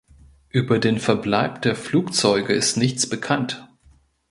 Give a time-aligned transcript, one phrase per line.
[0.49, 3.69] Über den Verbleib der Flugzeuge ist nichts bekannt.